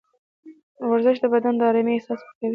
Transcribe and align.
ورزش 0.89 1.17
د 1.21 1.25
بدن 1.33 1.53
د 1.57 1.61
ارامۍ 1.69 1.93
احساس 1.95 2.19
ورکوي. 2.23 2.49